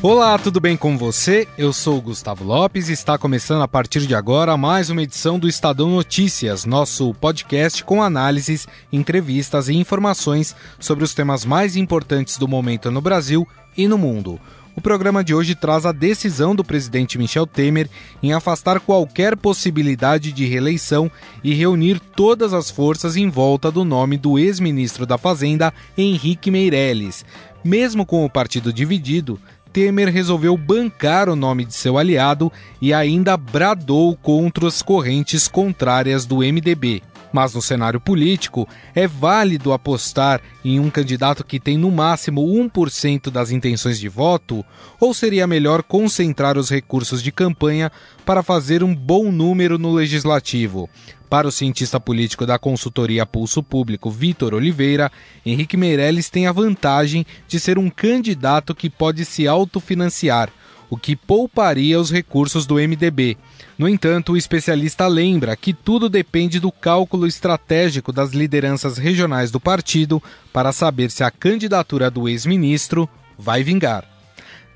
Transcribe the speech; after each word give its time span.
Olá, 0.00 0.38
tudo 0.38 0.60
bem 0.60 0.76
com 0.76 0.96
você? 0.96 1.48
Eu 1.58 1.72
sou 1.72 2.00
Gustavo 2.00 2.44
Lopes 2.44 2.88
e 2.88 2.92
está 2.92 3.18
começando 3.18 3.62
a 3.62 3.68
partir 3.68 4.06
de 4.06 4.14
agora 4.14 4.56
mais 4.56 4.90
uma 4.90 5.02
edição 5.02 5.40
do 5.40 5.48
Estadão 5.48 5.90
Notícias, 5.90 6.64
nosso 6.64 7.12
podcast 7.14 7.82
com 7.82 8.00
análises, 8.00 8.68
entrevistas 8.92 9.68
e 9.68 9.74
informações 9.74 10.54
sobre 10.78 11.02
os 11.02 11.14
temas 11.14 11.44
mais 11.44 11.74
importantes 11.74 12.38
do 12.38 12.46
momento 12.46 12.92
no 12.92 13.00
Brasil 13.00 13.44
e 13.76 13.88
no 13.88 13.98
mundo. 13.98 14.40
O 14.76 14.80
programa 14.80 15.24
de 15.24 15.34
hoje 15.34 15.56
traz 15.56 15.84
a 15.84 15.90
decisão 15.90 16.54
do 16.54 16.62
presidente 16.62 17.18
Michel 17.18 17.44
Temer 17.44 17.90
em 18.22 18.32
afastar 18.32 18.78
qualquer 18.78 19.36
possibilidade 19.36 20.30
de 20.30 20.46
reeleição 20.46 21.10
e 21.42 21.52
reunir 21.52 21.98
todas 21.98 22.54
as 22.54 22.70
forças 22.70 23.16
em 23.16 23.28
volta 23.28 23.72
do 23.72 23.84
nome 23.84 24.16
do 24.16 24.38
ex-ministro 24.38 25.04
da 25.04 25.18
Fazenda, 25.18 25.74
Henrique 25.96 26.48
Meirelles. 26.48 27.24
Mesmo 27.64 28.06
com 28.06 28.24
o 28.24 28.30
partido 28.30 28.72
dividido, 28.72 29.40
Temer 29.72 30.08
resolveu 30.08 30.56
bancar 30.56 31.28
o 31.28 31.36
nome 31.36 31.64
de 31.64 31.74
seu 31.74 31.98
aliado 31.98 32.50
e 32.80 32.92
ainda 32.92 33.36
bradou 33.36 34.16
contra 34.16 34.66
as 34.66 34.82
correntes 34.82 35.46
contrárias 35.48 36.24
do 36.26 36.38
MDB. 36.38 37.02
Mas 37.32 37.54
no 37.54 37.60
cenário 37.60 38.00
político, 38.00 38.66
é 38.94 39.06
válido 39.06 39.72
apostar 39.72 40.40
em 40.64 40.80
um 40.80 40.90
candidato 40.90 41.44
que 41.44 41.60
tem 41.60 41.76
no 41.76 41.90
máximo 41.90 42.42
1% 42.42 43.30
das 43.30 43.50
intenções 43.50 43.98
de 43.98 44.08
voto? 44.08 44.64
Ou 44.98 45.12
seria 45.12 45.46
melhor 45.46 45.82
concentrar 45.82 46.56
os 46.56 46.70
recursos 46.70 47.22
de 47.22 47.30
campanha 47.30 47.92
para 48.24 48.42
fazer 48.42 48.82
um 48.82 48.94
bom 48.94 49.30
número 49.30 49.78
no 49.78 49.92
legislativo? 49.92 50.88
Para 51.28 51.46
o 51.46 51.52
cientista 51.52 52.00
político 52.00 52.46
da 52.46 52.58
consultoria 52.58 53.26
Pulso 53.26 53.62
Público, 53.62 54.10
Vitor 54.10 54.54
Oliveira, 54.54 55.12
Henrique 55.44 55.76
Meirelles 55.76 56.30
tem 56.30 56.46
a 56.46 56.52
vantagem 56.52 57.26
de 57.46 57.60
ser 57.60 57.78
um 57.78 57.90
candidato 57.90 58.74
que 58.74 58.88
pode 58.88 59.26
se 59.26 59.46
autofinanciar, 59.46 60.50
o 60.88 60.96
que 60.96 61.14
pouparia 61.14 62.00
os 62.00 62.10
recursos 62.10 62.64
do 62.64 62.76
MDB. 62.76 63.36
No 63.76 63.86
entanto, 63.86 64.32
o 64.32 64.36
especialista 64.38 65.06
lembra 65.06 65.54
que 65.54 65.74
tudo 65.74 66.08
depende 66.08 66.58
do 66.58 66.72
cálculo 66.72 67.26
estratégico 67.26 68.10
das 68.10 68.32
lideranças 68.32 68.96
regionais 68.96 69.50
do 69.50 69.60
partido 69.60 70.22
para 70.50 70.72
saber 70.72 71.10
se 71.10 71.22
a 71.22 71.30
candidatura 71.30 72.10
do 72.10 72.26
ex-ministro 72.26 73.06
vai 73.38 73.62
vingar. 73.62 74.17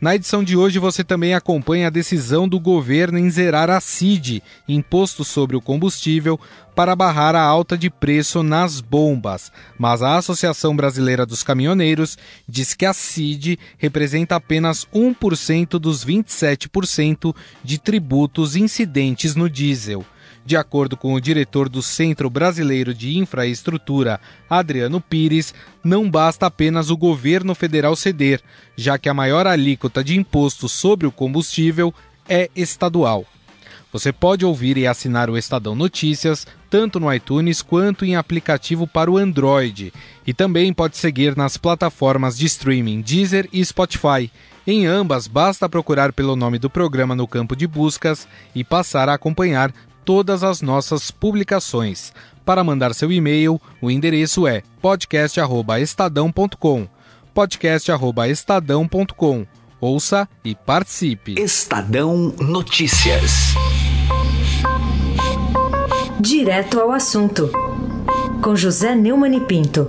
Na 0.03 0.17
edição 0.17 0.43
de 0.43 0.57
hoje 0.57 0.81
você 0.81 1.05
também 1.05 1.33
acompanha 1.33 1.87
a 1.87 1.91
decisão 1.91 2.49
do 2.49 2.59
governo 2.59 3.21
em 3.21 3.31
zerar 3.31 3.71
a 3.71 3.81
CID, 3.81 4.43
imposto 4.67 5.25
sobre 5.25 5.55
o 5.55 5.61
combustível, 5.61 6.41
para 6.75 6.97
barrar 6.97 7.37
a 7.37 7.41
alta 7.41 7.79
de 7.79 7.89
preço 7.89 8.43
nas 8.43 8.81
bombas. 8.81 9.53
Mas 9.79 10.03
a 10.03 10.17
Associação 10.17 10.75
Brasileira 10.75 11.25
dos 11.25 11.45
Caminhoneiros 11.45 12.19
diz 12.49 12.75
que 12.75 12.85
a 12.85 12.93
CID 12.93 13.57
representa 13.79 14.35
apenas 14.35 14.89
1% 14.93 15.79
dos 15.79 16.05
27% 16.05 17.33
de 17.63 17.79
tributos 17.79 18.57
incidentes 18.57 19.37
no 19.37 19.49
diesel. 19.49 20.05
De 20.45 20.57
acordo 20.57 20.97
com 20.97 21.15
o 21.15 21.21
diretor 21.21 21.69
do 21.69 21.83
Centro 21.83 22.29
Brasileiro 22.29 22.93
de 22.93 23.17
Infraestrutura, 23.17 24.21
Adriano 24.51 25.01
Pires, 25.01 25.55
não 25.85 26.11
basta 26.11 26.47
apenas 26.47 26.91
o 26.91 26.97
governo 26.97 27.55
federal 27.55 27.95
ceder, 27.95 28.43
já 28.77 28.99
que 28.99 29.09
a 29.09 29.15
maior 29.15 29.47
alíquota 29.47 30.03
de 30.03 30.17
imposto 30.17 30.69
sobre 30.69 31.07
o 31.07 31.13
combustível 31.13 31.95
é 32.29 32.51
estadual. 32.57 33.25
Você 33.93 34.11
pode 34.11 34.45
ouvir 34.45 34.79
e 34.79 34.87
assinar 34.87 35.29
o 35.29 35.37
Estadão 35.37 35.75
Notícias 35.75 36.47
tanto 36.71 36.99
no 36.99 37.13
iTunes 37.13 37.61
quanto 37.61 38.03
em 38.03 38.17
aplicativo 38.17 38.87
para 38.87 39.11
o 39.11 39.19
Android. 39.19 39.93
E 40.27 40.33
também 40.33 40.73
pode 40.73 40.97
seguir 40.97 41.37
nas 41.37 41.59
plataformas 41.59 42.39
de 42.39 42.47
streaming 42.47 43.03
Deezer 43.03 43.47
e 43.53 43.63
Spotify. 43.63 44.33
Em 44.67 44.87
ambas, 44.87 45.27
basta 45.27 45.69
procurar 45.69 46.15
pelo 46.15 46.35
nome 46.35 46.59
do 46.59 46.71
programa 46.71 47.15
no 47.15 47.29
campo 47.29 47.55
de 47.55 47.67
buscas 47.67 48.27
e 48.55 48.65
passar 48.65 49.11
a 49.11 49.15
acompanhar 49.15 49.71
todas 50.05 50.45
as 50.45 50.61
nossas 50.61 51.11
publicações. 51.11 52.13
Para 52.45 52.63
mandar 52.65 52.93
seu 52.95 53.13
e-mail, 53.13 53.61
o 53.81 53.91
endereço 53.91 54.47
é 54.47 54.63
podcast@estadão.com. 54.81 56.87
podcast@estadão.com. 57.33 59.47
Ouça 59.81 60.29
e 60.45 60.55
participe. 60.55 61.41
Estadão 61.41 62.35
Notícias. 62.39 63.55
Direto 66.21 66.79
ao 66.79 66.93
assunto. 66.93 67.51
Com 68.43 68.55
José 68.55 68.95
Neumann 68.95 69.37
e 69.37 69.41
Pinto. 69.41 69.87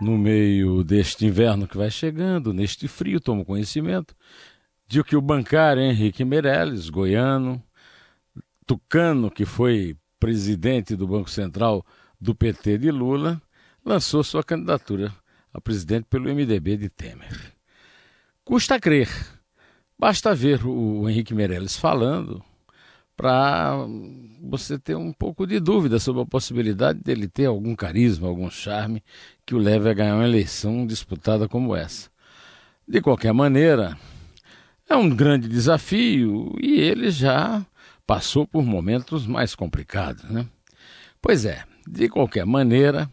No 0.00 0.16
meio 0.16 0.84
deste 0.84 1.26
inverno 1.26 1.66
que 1.66 1.76
vai 1.76 1.90
chegando, 1.90 2.52
neste 2.52 2.86
frio, 2.88 3.20
tomo 3.20 3.44
conhecimento 3.44 4.14
de 4.88 5.04
que 5.04 5.14
o 5.14 5.20
bancário 5.20 5.82
Henrique 5.82 6.24
Meirelles, 6.24 6.88
goiano, 6.88 7.62
tucano, 8.66 9.30
que 9.30 9.44
foi 9.44 9.94
presidente 10.18 10.96
do 10.96 11.06
Banco 11.06 11.28
Central 11.28 11.84
do 12.18 12.34
PT 12.34 12.78
de 12.78 12.90
Lula, 12.90 13.40
lançou 13.84 14.24
sua 14.24 14.42
candidatura 14.42 15.14
a 15.52 15.60
presidente 15.60 16.06
pelo 16.08 16.34
MDB 16.34 16.78
de 16.78 16.88
Temer. 16.88 17.52
Custa 18.44 18.80
crer, 18.80 19.08
basta 19.98 20.34
ver 20.34 20.66
o 20.66 21.08
Henrique 21.08 21.34
Meirelles 21.34 21.76
falando 21.76 22.42
para 23.14 23.76
você 24.40 24.78
ter 24.78 24.96
um 24.96 25.12
pouco 25.12 25.46
de 25.46 25.60
dúvida 25.60 25.98
sobre 25.98 26.22
a 26.22 26.26
possibilidade 26.26 27.00
dele 27.00 27.28
ter 27.28 27.46
algum 27.46 27.74
carisma, 27.74 28.28
algum 28.28 28.48
charme 28.48 29.02
que 29.44 29.54
o 29.54 29.58
leve 29.58 29.90
a 29.90 29.92
ganhar 29.92 30.14
uma 30.14 30.24
eleição 30.24 30.86
disputada 30.86 31.48
como 31.48 31.74
essa. 31.74 32.08
De 32.86 33.02
qualquer 33.02 33.34
maneira, 33.34 33.98
é 34.88 34.96
um 34.96 35.08
grande 35.08 35.48
desafio 35.48 36.54
e 36.60 36.80
ele 36.80 37.10
já 37.10 37.64
passou 38.06 38.46
por 38.46 38.64
momentos 38.64 39.26
mais 39.26 39.54
complicados, 39.54 40.24
né? 40.24 40.46
Pois 41.20 41.44
é, 41.44 41.64
de 41.86 42.08
qualquer 42.08 42.46
maneira, 42.46 43.10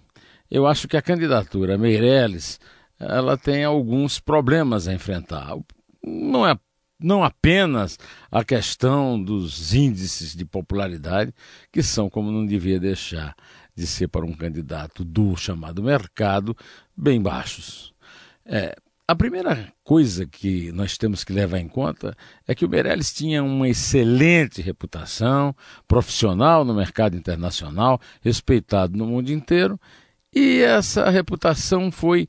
eu 0.50 0.66
acho 0.66 0.88
que 0.88 0.96
a 0.96 1.02
candidatura 1.02 1.78
Meirelles 1.78 2.60
ela 3.00 3.38
tem 3.38 3.64
alguns 3.64 4.20
problemas 4.20 4.88
a 4.88 4.94
enfrentar. 4.94 5.58
Não 6.04 6.48
é 6.48 6.58
não 6.98 7.24
apenas 7.24 8.00
a 8.32 8.44
questão 8.44 9.22
dos 9.22 9.74
índices 9.74 10.34
de 10.34 10.46
popularidade, 10.46 11.34
que 11.72 11.84
são, 11.84 12.10
como 12.10 12.32
não 12.32 12.46
devia 12.46 12.80
deixar 12.80 13.36
de 13.76 13.86
ser 13.86 14.08
para 14.08 14.26
um 14.26 14.34
candidato 14.34 15.04
do 15.04 15.36
chamado 15.36 15.84
mercado, 15.84 16.56
bem 16.96 17.22
baixos. 17.22 17.94
É, 18.46 18.76
a 19.08 19.16
primeira 19.16 19.72
coisa 19.84 20.26
que 20.26 20.72
nós 20.72 20.98
temos 20.98 21.24
que 21.24 21.32
levar 21.32 21.60
em 21.60 21.68
conta 21.68 22.18
é 22.48 22.56
que 22.56 22.66
o 22.66 22.70
Meirelles 22.70 23.14
tinha 23.14 23.44
uma 23.44 23.70
excelente 23.70 24.62
reputação 24.62 25.56
profissional 25.88 26.66
no 26.66 26.74
mercado 26.74 27.16
internacional, 27.16 28.00
respeitado 28.22 28.98
no 28.98 29.06
mundo 29.06 29.32
inteiro, 29.32 29.80
e 30.34 30.62
essa 30.62 31.10
reputação 31.10 31.92
foi 31.92 32.28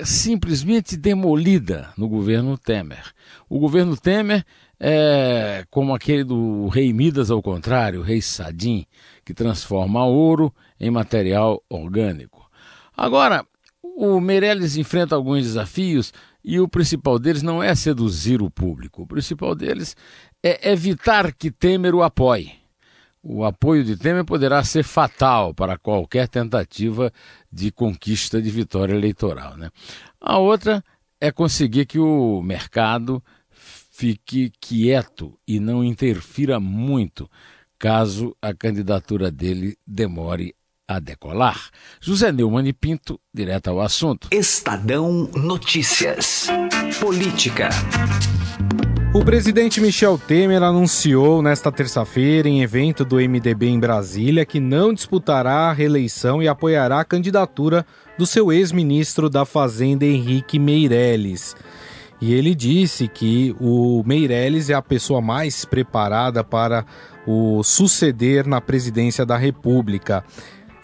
simplesmente 0.00 0.96
demolida 0.96 1.92
no 1.98 2.08
governo 2.08 2.56
Temer. 2.56 3.12
O 3.48 3.58
governo 3.58 3.96
Temer 3.96 4.44
é 4.80 5.64
como 5.70 5.94
aquele 5.94 6.24
do 6.24 6.68
rei 6.68 6.92
Midas 6.94 7.30
ao 7.30 7.42
contrário, 7.42 8.00
o 8.00 8.04
rei 8.04 8.22
Sadim, 8.22 8.86
que 9.24 9.34
transforma 9.34 10.04
ouro 10.06 10.54
em 10.80 10.90
material 10.90 11.62
orgânico. 11.68 12.48
Agora, 12.96 13.44
o 14.00 14.20
Meirelles 14.20 14.76
enfrenta 14.76 15.16
alguns 15.16 15.42
desafios 15.42 16.12
e 16.44 16.60
o 16.60 16.68
principal 16.68 17.18
deles 17.18 17.42
não 17.42 17.60
é 17.60 17.74
seduzir 17.74 18.40
o 18.40 18.48
público. 18.48 19.02
O 19.02 19.06
principal 19.08 19.56
deles 19.56 19.96
é 20.40 20.70
evitar 20.70 21.32
que 21.34 21.50
Temer 21.50 21.96
o 21.96 22.04
apoie. 22.04 22.52
O 23.20 23.44
apoio 23.44 23.82
de 23.82 23.96
Temer 23.96 24.24
poderá 24.24 24.62
ser 24.62 24.84
fatal 24.84 25.52
para 25.52 25.76
qualquer 25.76 26.28
tentativa 26.28 27.12
de 27.50 27.72
conquista 27.72 28.40
de 28.40 28.48
vitória 28.50 28.94
eleitoral. 28.94 29.56
Né? 29.56 29.68
A 30.20 30.38
outra 30.38 30.84
é 31.20 31.32
conseguir 31.32 31.84
que 31.84 31.98
o 31.98 32.40
mercado 32.40 33.20
fique 33.50 34.52
quieto 34.60 35.36
e 35.44 35.58
não 35.58 35.82
interfira 35.82 36.60
muito 36.60 37.28
caso 37.76 38.36
a 38.40 38.54
candidatura 38.54 39.28
dele 39.28 39.76
demore 39.84 40.54
a 40.88 40.98
decolar. 40.98 41.68
José 42.00 42.32
Neumann 42.32 42.66
e 42.66 42.72
Pinto, 42.72 43.20
direto 43.32 43.68
ao 43.68 43.80
assunto. 43.80 44.28
Estadão 44.32 45.30
Notícias. 45.34 46.48
Política. 46.98 47.68
O 49.14 49.24
presidente 49.24 49.80
Michel 49.80 50.18
Temer 50.18 50.62
anunciou 50.62 51.42
nesta 51.42 51.70
terça-feira, 51.70 52.48
em 52.48 52.62
evento 52.62 53.04
do 53.04 53.16
MDB 53.16 53.68
em 53.68 53.78
Brasília, 53.78 54.46
que 54.46 54.60
não 54.60 54.94
disputará 54.94 55.68
a 55.68 55.72
reeleição 55.72 56.42
e 56.42 56.48
apoiará 56.48 57.00
a 57.00 57.04
candidatura 57.04 57.84
do 58.18 58.26
seu 58.26 58.52
ex-ministro 58.52 59.28
da 59.28 59.44
Fazenda, 59.44 60.04
Henrique 60.04 60.58
Meirelles. 60.58 61.54
E 62.20 62.34
ele 62.34 62.54
disse 62.54 63.06
que 63.06 63.54
o 63.60 64.02
Meirelles 64.04 64.70
é 64.70 64.74
a 64.74 64.82
pessoa 64.82 65.20
mais 65.20 65.64
preparada 65.64 66.42
para 66.42 66.84
o 67.26 67.62
suceder 67.62 68.46
na 68.46 68.60
presidência 68.60 69.24
da 69.24 69.36
República. 69.36 70.24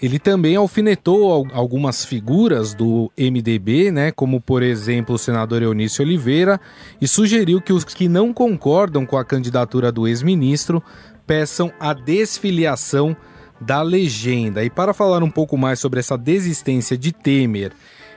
Ele 0.04 0.18
também 0.18 0.54
alfinetou 0.54 1.48
algumas 1.50 2.04
figuras 2.04 2.74
do 2.74 3.10
MDB, 3.16 3.90
né, 3.90 4.10
como 4.10 4.38
por 4.38 4.62
exemplo 4.62 5.14
o 5.14 5.18
senador 5.18 5.62
Eunício 5.62 6.04
Oliveira, 6.04 6.60
e 7.00 7.08
sugeriu 7.08 7.58
que 7.58 7.72
os 7.72 7.84
que 7.84 8.06
não 8.06 8.30
concordam 8.30 9.06
com 9.06 9.16
a 9.16 9.24
candidatura 9.24 9.90
do 9.90 10.06
ex-ministro 10.06 10.82
peçam 11.26 11.72
a 11.80 11.94
desfiliação 11.94 13.16
da 13.58 13.80
legenda. 13.80 14.62
E 14.62 14.68
para 14.68 14.92
falar 14.92 15.22
um 15.22 15.30
pouco 15.30 15.56
mais 15.56 15.78
sobre 15.78 16.00
essa 16.00 16.18
desistência 16.18 16.98
de 16.98 17.10
Temer 17.10 17.72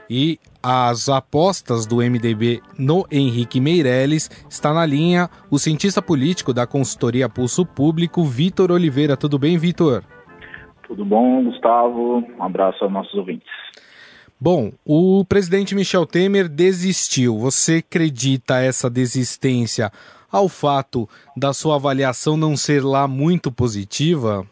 e 0.10 0.38
as 0.62 1.07
apostas 1.07 1.86
do 1.86 2.00
MDB 2.00 2.62
no 2.78 3.07
Henrique 3.10 3.62
Meirelles, 3.62 4.30
está 4.50 4.74
na 4.74 4.86
linha 4.86 5.30
o 5.50 5.57
cientista 5.57 6.01
político 6.01 6.54
da 6.54 6.68
consultoria 6.68 7.30
Pulso 7.30 7.66
Público, 7.66 8.25
Vitor 8.25 8.74
Oliveira. 8.74 9.16
Tudo 9.16 9.39
bem, 9.39 9.57
Vitor? 9.57 10.04
Tudo 10.88 11.04
bom, 11.04 11.44
Gustavo? 11.44 12.24
Um 12.39 12.44
abraço 12.44 12.84
aos 12.84 12.94
nossos 12.94 13.13
ouvintes. 13.13 13.48
Bom, 14.39 14.72
o 14.86 15.25
presidente 15.25 15.75
Michel 15.75 16.06
Temer 16.06 16.48
desistiu. 16.48 17.38
Você 17.39 17.84
acredita 17.86 18.60
essa 18.60 18.89
desistência 18.89 19.92
ao 20.31 20.48
fato 20.48 21.10
da 21.36 21.54
sua 21.54 21.75
avaliação 21.75 22.38
não 22.38 22.56
ser 22.56 22.84
lá 22.84 23.07
muito 23.07 23.51
positiva? 23.51 24.45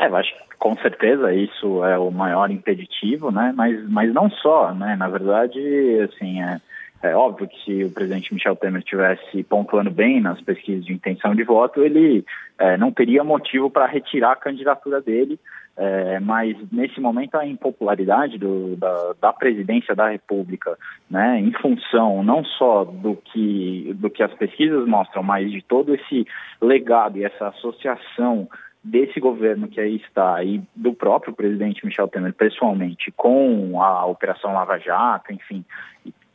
É, 0.00 0.06
eu 0.06 0.16
acho 0.16 0.32
que 0.32 0.56
com 0.58 0.76
certeza 0.78 1.32
isso 1.32 1.84
é 1.84 1.98
o 1.98 2.10
maior 2.10 2.50
impeditivo, 2.50 3.30
né? 3.30 3.52
Mas, 3.54 3.88
mas 3.88 4.12
não 4.12 4.30
só, 4.30 4.72
né? 4.74 4.96
Na 4.96 5.08
verdade, 5.08 5.60
assim, 6.00 6.40
é, 6.42 6.60
é 7.02 7.14
óbvio 7.14 7.48
que 7.48 7.64
se 7.64 7.84
o 7.84 7.90
presidente 7.90 8.34
Michel 8.34 8.56
Temer 8.56 8.80
estivesse 8.80 9.42
pontuando 9.44 9.90
bem 9.90 10.20
nas 10.20 10.40
pesquisas 10.40 10.84
de 10.84 10.92
intenção 10.92 11.34
de 11.34 11.44
voto, 11.44 11.82
ele 11.82 12.24
é, 12.58 12.76
não 12.76 12.90
teria 12.90 13.22
motivo 13.22 13.70
para 13.70 13.86
retirar 13.86 14.32
a 14.32 14.36
candidatura 14.36 15.00
dele, 15.00 15.38
é, 15.76 16.18
mas 16.18 16.56
nesse 16.72 17.00
momento 17.00 17.36
a 17.36 17.46
impopularidade 17.46 18.36
do, 18.36 18.74
da, 18.74 19.14
da, 19.20 19.32
presidência 19.32 19.94
da 19.94 20.08
República, 20.08 20.76
né, 21.08 21.38
em 21.38 21.52
função 21.52 22.24
não 22.24 22.44
só 22.44 22.84
do 22.84 23.14
que, 23.14 23.94
do 23.94 24.10
que 24.10 24.24
as 24.24 24.34
pesquisas 24.34 24.84
mostram, 24.88 25.22
mas 25.22 25.48
de 25.52 25.62
todo 25.62 25.94
esse 25.94 26.26
legado 26.60 27.16
e 27.16 27.24
essa 27.24 27.46
associação 27.46 28.48
desse 28.82 29.20
governo 29.20 29.68
que 29.68 29.80
aí 29.80 29.96
está 29.96 30.42
e 30.42 30.62
do 30.74 30.92
próprio 30.92 31.32
presidente 31.32 31.84
Michel 31.84 32.08
Temer 32.08 32.32
pessoalmente 32.32 33.12
com 33.12 33.80
a 33.82 34.04
Operação 34.06 34.52
Lava 34.52 34.78
Jato, 34.78 35.32
enfim, 35.32 35.64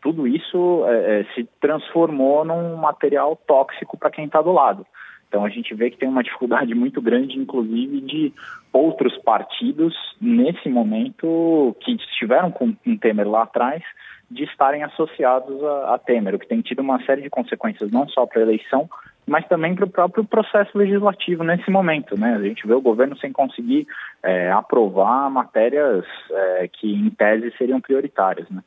tudo 0.04 0.28
isso 0.28 0.84
é, 0.86 1.22
é, 1.22 1.24
se 1.34 1.48
transformou 1.62 2.44
num 2.44 2.76
material 2.76 3.40
tóxico 3.48 3.98
para 3.98 4.12
quem 4.12 4.26
está 4.26 4.42
do 4.42 4.52
lado. 4.52 4.86
Então 5.28 5.46
a 5.46 5.50
gente 5.50 5.74
vê 5.74 5.90
que 5.90 5.98
tem 5.98 6.10
uma 6.10 6.22
dificuldade 6.22 6.76
muito 6.76 7.02
grande, 7.02 7.40
inclusive, 7.40 8.02
de 8.02 8.34
outros 8.72 9.18
partidos, 9.20 9.96
nesse 10.22 10.68
momento, 10.68 11.76
que 11.80 11.94
estiveram 11.94 12.52
com 12.52 12.76
um 12.86 12.98
Temer 12.98 13.28
lá 13.28 13.44
atrás, 13.44 13.82
de 14.30 14.44
estarem 14.44 14.84
associados 14.84 15.64
a, 15.64 15.96
a 15.96 15.98
Temer, 15.98 16.36
o 16.36 16.40
que 16.40 16.48
tem 16.48 16.62
tido 16.62 16.82
uma 16.82 17.04
série 17.06 17.22
de 17.22 17.30
consequências 17.30 17.90
não 17.90 18.08
só 18.10 18.26
para 18.26 18.42
a 18.42 18.44
eleição, 18.44 18.90
mas 19.26 19.48
também 19.48 19.74
para 19.74 19.86
o 19.86 19.90
próprio 19.90 20.26
processo 20.26 20.78
legislativo 20.78 21.44
nesse 21.44 21.72
momento. 21.72 22.20
Né? 22.20 22.36
A 22.36 22.42
gente 22.42 22.68
vê 22.68 22.74
o 22.74 22.82
governo 22.82 23.18
sem 23.18 23.32
conseguir 23.32 23.88
é, 24.22 24.52
aprovar 24.52 25.30
matérias 25.30 26.06
é, 26.30 26.68
que, 26.68 26.94
em 26.94 27.10
tese, 27.10 27.54
seriam 27.58 27.80
prioritárias. 27.80 28.50
Né? 28.50 28.62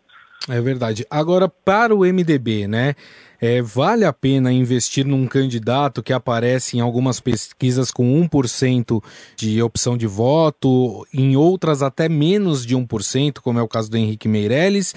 É 0.48 0.60
verdade. 0.60 1.04
Agora, 1.10 1.48
para 1.48 1.94
o 1.94 2.04
MDB, 2.04 2.68
né? 2.68 2.94
É, 3.38 3.60
vale 3.60 4.04
a 4.04 4.12
pena 4.12 4.50
investir 4.50 5.04
num 5.04 5.26
candidato 5.26 6.02
que 6.02 6.12
aparece 6.12 6.78
em 6.78 6.80
algumas 6.80 7.20
pesquisas 7.20 7.90
com 7.90 8.26
1% 8.26 9.02
de 9.36 9.60
opção 9.60 9.96
de 9.96 10.06
voto, 10.06 11.06
em 11.12 11.36
outras 11.36 11.82
até 11.82 12.08
menos 12.08 12.64
de 12.64 12.74
1%, 12.74 13.40
como 13.40 13.58
é 13.58 13.62
o 13.62 13.68
caso 13.68 13.90
do 13.90 13.96
Henrique 13.98 14.26
Meirelles, 14.26 14.94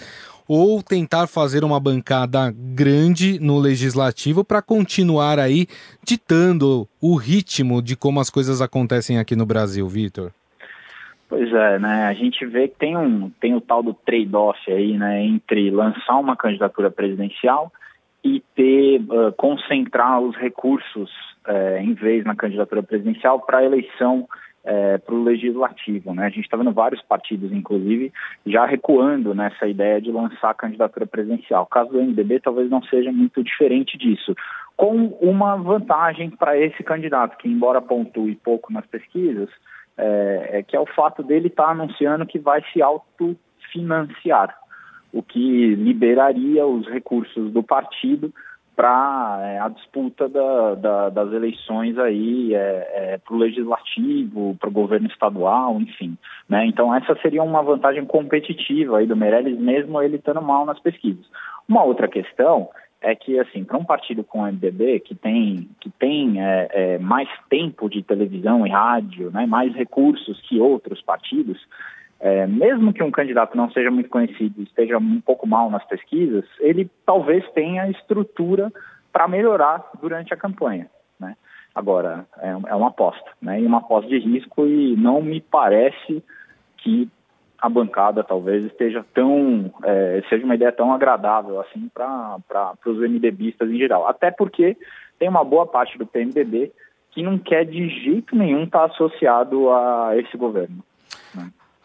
ou 0.47 0.81
tentar 0.81 1.27
fazer 1.27 1.63
uma 1.63 1.79
bancada 1.79 2.51
grande 2.51 3.37
no 3.39 3.59
legislativo 3.59 4.43
para 4.43 4.61
continuar 4.61 5.37
aí 5.37 5.67
ditando 6.03 6.87
o 6.99 7.15
ritmo 7.15 7.81
de 7.81 7.95
como 7.95 8.19
as 8.19 8.29
coisas 8.29 8.61
acontecem 8.61 9.19
aqui 9.19 9.35
no 9.35 9.45
Brasil, 9.45 9.87
Vitor? 9.87 10.31
Pois 11.29 11.53
é, 11.53 11.77
né? 11.77 12.07
A 12.07 12.13
gente 12.13 12.43
vê 12.43 12.67
que 12.67 12.75
tem 12.79 12.97
um 12.97 13.29
tem 13.39 13.53
o 13.53 13.61
tal 13.61 13.83
do 13.83 13.93
trade-off 13.93 14.59
aí, 14.71 14.97
né, 14.97 15.23
entre 15.23 15.69
lançar 15.69 16.17
uma 16.17 16.35
candidatura 16.35 16.89
presidencial 16.89 17.71
e 18.23 18.43
ter 18.55 18.99
uh, 19.01 19.31
concentrar 19.37 20.19
os 20.19 20.35
recursos 20.35 21.11
uh, 21.47 21.77
em 21.79 21.93
vez 21.93 22.25
na 22.25 22.35
candidatura 22.35 22.81
presidencial 22.81 23.39
para 23.41 23.59
a 23.59 23.63
eleição 23.63 24.27
uh, 24.63 24.99
para 25.05 25.13
o 25.13 25.23
legislativo, 25.23 26.15
né? 26.15 26.25
A 26.25 26.29
gente 26.29 26.45
está 26.45 26.57
vendo 26.57 26.71
vários 26.71 27.01
partidos, 27.03 27.51
inclusive, 27.51 28.11
já 28.43 28.65
recuando 28.65 29.35
nessa 29.35 29.67
ideia 29.67 30.01
de 30.01 30.11
lançar 30.11 30.49
a 30.49 30.55
candidatura 30.55 31.05
presidencial. 31.05 31.61
O 31.61 31.67
caso 31.67 31.91
do 31.91 32.01
MDB 32.01 32.39
talvez 32.39 32.71
não 32.71 32.81
seja 32.81 33.11
muito 33.11 33.43
diferente 33.43 33.99
disso, 33.99 34.35
com 34.75 34.95
uma 35.21 35.55
vantagem 35.57 36.31
para 36.31 36.57
esse 36.57 36.81
candidato 36.81 37.37
que, 37.37 37.47
embora 37.47 37.79
pontue 37.79 38.33
pouco 38.33 38.73
nas 38.73 38.85
pesquisas 38.87 39.47
é, 39.99 40.59
é 40.59 40.63
que 40.63 40.75
é 40.75 40.79
o 40.79 40.85
fato 40.85 41.21
dele 41.21 41.47
estar 41.47 41.65
tá 41.65 41.71
anunciando 41.71 42.25
que 42.25 42.39
vai 42.39 42.63
se 42.71 42.81
autofinanciar, 42.81 44.57
o 45.11 45.21
que 45.21 45.75
liberaria 45.75 46.65
os 46.65 46.87
recursos 46.87 47.51
do 47.51 47.61
partido 47.61 48.33
para 48.79 49.39
é, 49.41 49.59
a 49.59 49.67
disputa 49.67 50.29
da, 50.29 50.75
da, 50.75 51.09
das 51.09 51.33
eleições 51.33 51.97
aí 51.97 52.55
é, 52.55 52.91
é, 52.93 53.17
para 53.17 53.33
o 53.33 53.37
legislativo, 53.37 54.55
para 54.57 54.69
o 54.69 54.71
governo 54.71 55.07
estadual, 55.07 55.81
enfim. 55.81 56.17
Né? 56.47 56.65
Então 56.65 56.95
essa 56.95 57.13
seria 57.21 57.43
uma 57.43 57.61
vantagem 57.61 58.05
competitiva 58.05 58.99
aí 58.99 59.05
do 59.05 59.17
Meirelles, 59.17 59.59
mesmo 59.59 60.01
ele 60.01 60.15
estando 60.15 60.41
mal 60.41 60.65
nas 60.65 60.79
pesquisas. 60.79 61.25
Uma 61.67 61.83
outra 61.83 62.07
questão 62.07 62.69
é 63.01 63.15
que, 63.15 63.39
assim, 63.39 63.63
para 63.63 63.77
um 63.77 63.85
partido 63.85 64.23
com 64.23 64.39
o 64.39 64.45
MDB, 64.45 64.99
que 64.99 65.15
tem, 65.15 65.69
que 65.79 65.89
tem 65.89 66.41
é, 66.41 66.67
é, 66.71 66.97
mais 66.97 67.29
tempo 67.49 67.89
de 67.89 68.03
televisão 68.03 68.67
e 68.67 68.69
rádio, 68.69 69.31
né, 69.31 69.45
mais 69.45 69.73
recursos 69.73 70.39
que 70.41 70.59
outros 70.59 71.01
partidos, 71.01 71.57
é, 72.19 72.45
mesmo 72.45 72.91
que 72.91 73.01
um 73.01 73.11
candidato 73.11 73.55
não 73.55 73.71
seja 73.71 73.89
muito 73.89 74.09
conhecido 74.09 74.61
esteja 74.61 74.97
um 74.97 75.21
pouco 75.21 75.47
mal 75.47 75.69
nas 75.69 75.85
pesquisas, 75.85 76.43
ele 76.59 76.89
talvez 77.05 77.49
tenha 77.51 77.89
estrutura 77.89 78.71
para 79.13 79.27
melhorar 79.27 79.89
durante 80.01 80.33
a 80.33 80.37
campanha. 80.37 80.89
Né? 81.17 81.37
Agora, 81.73 82.25
é, 82.39 82.49
é 82.49 82.75
uma 82.75 82.89
aposta, 82.89 83.31
né? 83.41 83.61
e 83.61 83.65
uma 83.65 83.77
aposta 83.77 84.09
de 84.09 84.19
risco, 84.19 84.67
e 84.67 84.97
não 84.97 85.21
me 85.21 85.39
parece 85.39 86.21
que 86.77 87.09
a 87.61 87.69
bancada 87.69 88.23
talvez 88.23 88.65
esteja 88.65 89.05
tão 89.13 89.71
é, 89.83 90.23
seja 90.29 90.45
uma 90.45 90.55
ideia 90.55 90.71
tão 90.71 90.93
agradável 90.93 91.59
assim 91.59 91.89
para 91.93 92.37
os 92.85 92.97
MDBistas 92.97 93.69
em 93.69 93.77
geral. 93.77 94.07
Até 94.07 94.31
porque 94.31 94.77
tem 95.17 95.27
uma 95.27 95.43
boa 95.43 95.65
parte 95.65 95.97
do 95.97 96.05
PMDB 96.05 96.71
que 97.11 97.23
não 97.23 97.37
quer 97.37 97.65
de 97.65 97.89
jeito 98.03 98.35
nenhum 98.35 98.63
estar 98.63 98.87
tá 98.87 98.93
associado 98.93 99.69
a 99.69 100.11
esse 100.17 100.37
governo. 100.37 100.83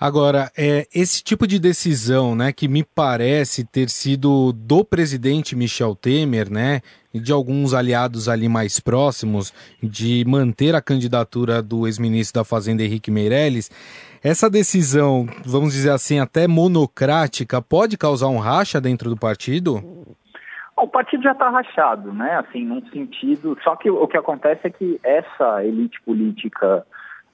Agora, 0.07 0.51
é, 0.55 0.87
esse 0.95 1.25
tipo 1.25 1.47
de 1.47 1.59
decisão, 1.59 2.37
né, 2.37 2.53
que 2.53 2.69
me 2.69 2.85
parece 2.85 3.65
ter 3.65 3.89
sido 3.89 4.53
do 4.53 4.85
presidente 4.85 5.57
Michel 5.57 5.95
Temer, 5.95 6.53
né, 6.53 6.83
e 7.15 7.19
de 7.19 7.33
alguns 7.33 7.73
aliados 7.73 8.29
ali 8.29 8.47
mais 8.47 8.79
próximos, 8.79 9.51
de 9.83 10.23
manter 10.27 10.75
a 10.75 10.83
candidatura 10.83 11.63
do 11.63 11.87
ex-ministro 11.87 12.43
da 12.43 12.45
Fazenda 12.45 12.83
Henrique 12.83 13.11
Meirelles, 13.11 13.71
essa 14.23 14.51
decisão, 14.51 15.25
vamos 15.43 15.73
dizer 15.73 15.93
assim, 15.93 16.19
até 16.19 16.47
monocrática, 16.47 17.63
pode 17.63 17.97
causar 17.97 18.29
um 18.29 18.39
racha 18.39 18.79
dentro 18.83 19.09
do 19.09 19.17
partido? 19.17 19.77
O 20.77 20.87
partido 20.87 21.23
já 21.23 21.33
está 21.33 21.49
rachado, 21.49 22.13
né? 22.13 22.37
Assim, 22.47 22.63
num 22.63 22.87
sentido. 22.91 23.57
Só 23.65 23.75
que 23.75 23.89
o 23.89 24.07
que 24.07 24.19
acontece 24.19 24.67
é 24.67 24.71
que 24.71 25.01
essa 25.03 25.65
elite 25.65 25.99
política 26.03 26.85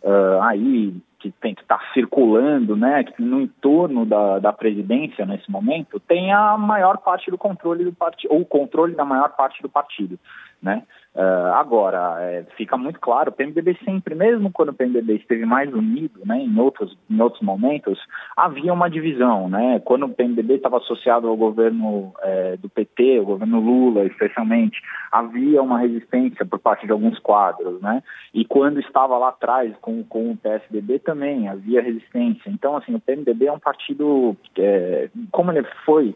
uh, 0.04 0.42
aí 0.42 0.94
que 1.20 1.30
tem 1.32 1.54
que 1.54 1.62
estar 1.62 1.78
tá 1.78 1.84
circulando, 1.92 2.74
né, 2.74 3.04
no 3.18 3.42
entorno 3.42 4.06
da, 4.06 4.38
da 4.38 4.52
presidência 4.52 5.26
nesse 5.26 5.50
momento, 5.50 6.00
tem 6.00 6.32
a 6.32 6.56
maior 6.56 6.98
parte 6.98 7.30
do 7.30 7.38
controle 7.38 7.84
do 7.84 7.92
partido, 7.92 8.32
ou 8.32 8.40
o 8.40 8.46
controle 8.46 8.94
da 8.94 9.04
maior 9.04 9.28
parte 9.36 9.62
do 9.62 9.68
partido, 9.68 10.18
né? 10.62 10.82
Uh, 11.12 11.52
agora, 11.54 12.18
é, 12.20 12.44
fica 12.56 12.76
muito 12.76 13.00
claro, 13.00 13.30
o 13.30 13.32
PMDB 13.32 13.76
sempre, 13.84 14.14
mesmo 14.14 14.48
quando 14.52 14.68
o 14.68 14.72
PMDB 14.72 15.16
esteve 15.16 15.44
mais 15.44 15.68
unido, 15.74 16.20
né, 16.24 16.38
em, 16.38 16.56
outros, 16.56 16.96
em 17.10 17.20
outros 17.20 17.42
momentos, 17.42 17.98
havia 18.36 18.72
uma 18.72 18.88
divisão, 18.88 19.48
né, 19.48 19.80
quando 19.80 20.06
o 20.06 20.14
PMDB 20.14 20.54
estava 20.54 20.76
associado 20.76 21.26
ao 21.26 21.36
governo 21.36 22.12
é, 22.22 22.56
do 22.58 22.68
PT, 22.68 23.18
o 23.18 23.24
governo 23.24 23.58
Lula 23.58 24.04
especialmente, 24.04 24.80
havia 25.10 25.60
uma 25.60 25.80
resistência 25.80 26.46
por 26.46 26.60
parte 26.60 26.86
de 26.86 26.92
alguns 26.92 27.18
quadros, 27.18 27.82
né, 27.82 28.04
e 28.32 28.44
quando 28.44 28.78
estava 28.78 29.18
lá 29.18 29.30
atrás 29.30 29.74
com, 29.80 30.04
com 30.04 30.30
o 30.30 30.36
PSDB 30.36 31.00
também 31.00 31.48
havia 31.48 31.82
resistência, 31.82 32.48
então 32.48 32.76
assim, 32.76 32.94
o 32.94 33.00
PMDB 33.00 33.46
é 33.46 33.52
um 33.52 33.58
partido, 33.58 34.36
é, 34.56 35.10
como 35.32 35.50
ele 35.50 35.66
foi 35.84 36.14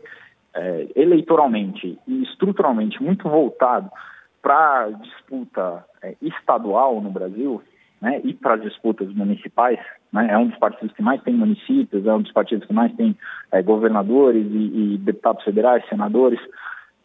é, 0.54 0.86
eleitoralmente 0.94 1.98
e 2.06 2.22
estruturalmente 2.22 3.02
muito 3.02 3.28
voltado 3.28 3.90
para 4.44 4.90
disputa 4.90 5.82
é, 6.02 6.14
estadual 6.20 7.00
no 7.00 7.10
Brasil 7.10 7.62
né, 7.98 8.20
e 8.22 8.34
para 8.34 8.56
as 8.56 8.62
disputas 8.62 9.08
municipais, 9.14 9.80
né, 10.12 10.28
é 10.30 10.36
um 10.36 10.48
dos 10.48 10.58
partidos 10.58 10.94
que 10.94 11.02
mais 11.02 11.22
tem 11.22 11.32
municípios, 11.32 12.06
é 12.06 12.12
um 12.12 12.20
dos 12.20 12.30
partidos 12.30 12.66
que 12.66 12.74
mais 12.74 12.94
tem 12.94 13.16
é, 13.50 13.62
governadores 13.62 14.46
e, 14.52 14.94
e, 14.94 14.98
deputados 14.98 15.42
federais, 15.42 15.88
senadores, 15.88 16.38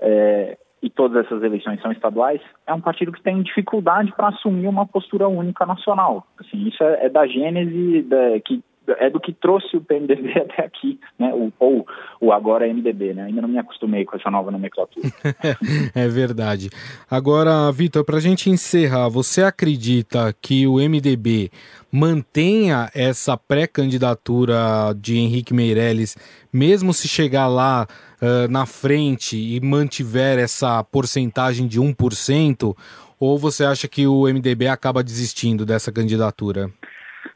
é, 0.01 0.57
e 0.81 0.89
todas 0.89 1.25
essas 1.25 1.41
eleições 1.41 1.81
são 1.81 1.93
estaduais, 1.93 2.41
é 2.67 2.73
um 2.73 2.81
partido 2.81 3.13
que 3.13 3.23
tem 3.23 3.41
dificuldade 3.41 4.11
para 4.11 4.29
assumir 4.29 4.67
uma 4.67 4.85
postura 4.85 5.29
única 5.29 5.65
nacional. 5.65 6.27
Assim, 6.37 6.67
isso 6.67 6.83
é, 6.83 7.05
é 7.05 7.09
da 7.09 7.25
gênese 7.25 8.01
da, 8.01 8.39
que 8.45 8.61
é 8.97 9.09
do 9.09 9.19
que 9.19 9.33
trouxe 9.33 9.77
o 9.77 9.81
PMDB 9.81 10.31
até 10.39 10.63
aqui, 10.63 10.99
né? 11.17 11.33
O, 11.33 11.51
ou 11.59 11.85
o 12.19 12.31
agora 12.31 12.67
MDB, 12.67 13.13
né? 13.13 13.23
Ainda 13.23 13.41
não 13.41 13.49
me 13.49 13.57
acostumei 13.57 14.05
com 14.05 14.15
essa 14.15 14.29
nova 14.31 14.51
nomenclatura. 14.51 15.07
é 15.95 16.07
verdade. 16.07 16.69
Agora, 17.09 17.71
Vitor, 17.71 18.03
para 18.03 18.17
a 18.17 18.21
gente 18.21 18.49
encerrar, 18.49 19.09
você 19.09 19.43
acredita 19.43 20.33
que 20.41 20.65
o 20.67 20.75
MDB 20.75 21.51
mantenha 21.91 22.89
essa 22.93 23.35
pré-candidatura 23.37 24.93
de 24.95 25.17
Henrique 25.17 25.53
Meirelles, 25.53 26.15
mesmo 26.51 26.93
se 26.93 27.07
chegar 27.07 27.47
lá 27.47 27.87
uh, 28.21 28.51
na 28.51 28.65
frente 28.65 29.37
e 29.37 29.59
mantiver 29.59 30.37
essa 30.39 30.83
porcentagem 30.83 31.67
de 31.67 31.79
1%? 31.79 32.75
Ou 33.19 33.37
você 33.37 33.65
acha 33.65 33.87
que 33.87 34.07
o 34.07 34.23
MDB 34.23 34.67
acaba 34.67 35.03
desistindo 35.03 35.65
dessa 35.65 35.91
candidatura? 35.91 36.71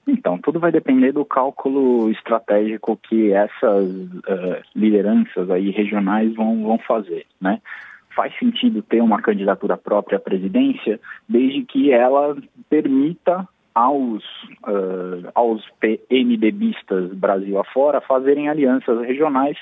Então, 0.08 0.38
tudo 0.38 0.60
vai 0.60 0.72
depender 0.72 1.12
do 1.12 1.26
cálculo 1.26 2.10
estratégico 2.12 2.98
que 2.98 3.32
essas 3.32 3.86
uh, 3.90 4.62
lideranças 4.76 5.50
aí 5.50 5.70
regionais 5.72 6.34
vão, 6.36 6.64
vão 6.64 6.78
fazer, 6.80 7.26
né? 7.40 7.62
Faz 8.16 8.38
sentido 8.38 8.82
ter 8.84 9.02
uma 9.02 9.22
candidatura 9.22 9.76
própria 9.76 10.18
à 10.18 10.22
presidência, 10.22 11.00
desde 11.28 11.64
que 11.64 11.92
ela 11.92 12.36
permita 12.70 13.48
aos, 13.74 14.24
uh, 14.68 15.32
aos 15.34 15.68
PMDBistas 15.80 17.12
Brasil 17.14 17.60
afora 17.60 18.02
fazerem 18.02 18.50
alianças 18.50 19.02
regionais 19.02 19.58